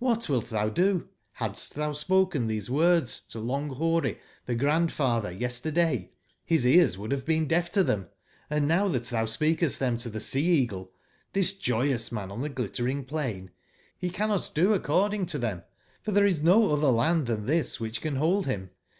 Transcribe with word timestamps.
CKbat 0.00 0.28
wilt 0.28 0.44
tbou 0.50 0.72
do? 0.72 1.08
Hadst 1.40 1.74
tbou 1.74 1.92
spoken 1.96 2.46
tbese 2.46 2.70
words 2.70 3.18
to 3.18 3.40
Long/boary, 3.40 4.16
tbe 4.46 4.56
Gran 4.60 4.86
dfatber, 4.86 5.36
yesterday, 5.40 6.12
bis 6.46 6.64
ears 6.64 6.96
would 6.96 7.10
bave 7.10 7.24
been 7.26 7.48
deaf 7.48 7.72
to 7.72 7.82
tbem; 7.82 8.06
and 8.48 8.68
now 8.68 8.86
tbat 8.86 9.10
tbou 9.10 9.28
speakest 9.28 9.80
tbem 9.80 10.00
to 10.02 10.08
tbe 10.08 10.20
Sea/eagle, 10.20 10.92
tbis 11.34 11.60
joyous 11.60 12.12
man 12.12 12.30
on 12.30 12.42
tbe 12.42 12.54
6litteringpiain, 12.54 13.48
becannotdo 14.00 14.72
according 14.72 15.26
to 15.26 15.38
tbem, 15.40 15.64
for 16.00 16.12
tbere 16.12 16.28
is 16.28 16.44
no 16.44 16.60
otber 16.68 16.94
land 16.94 17.26
tban 17.26 17.46
tbis 17.46 17.80
wbicb 17.80 18.00
can 18.00 18.20
bold 18.20 18.46
bim. 18.46 18.70